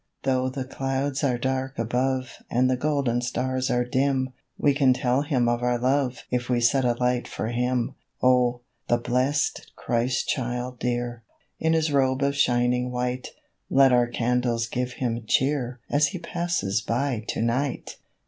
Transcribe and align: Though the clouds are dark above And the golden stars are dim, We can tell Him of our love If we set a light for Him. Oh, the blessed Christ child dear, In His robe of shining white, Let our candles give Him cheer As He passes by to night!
Though 0.23 0.49
the 0.49 0.63
clouds 0.65 1.23
are 1.23 1.37
dark 1.37 1.77
above 1.77 2.37
And 2.49 2.67
the 2.71 2.75
golden 2.75 3.21
stars 3.21 3.69
are 3.69 3.85
dim, 3.85 4.33
We 4.57 4.73
can 4.73 4.93
tell 4.93 5.21
Him 5.21 5.47
of 5.47 5.61
our 5.61 5.77
love 5.77 6.23
If 6.31 6.49
we 6.49 6.59
set 6.59 6.83
a 6.83 6.93
light 6.93 7.27
for 7.27 7.49
Him. 7.49 7.93
Oh, 8.19 8.61
the 8.87 8.97
blessed 8.97 9.71
Christ 9.75 10.27
child 10.27 10.79
dear, 10.79 11.21
In 11.59 11.73
His 11.73 11.91
robe 11.91 12.23
of 12.23 12.35
shining 12.35 12.89
white, 12.89 13.27
Let 13.69 13.93
our 13.93 14.07
candles 14.07 14.65
give 14.65 14.93
Him 14.93 15.23
cheer 15.27 15.79
As 15.87 16.07
He 16.07 16.17
passes 16.17 16.81
by 16.81 17.23
to 17.27 17.43
night! 17.43 17.97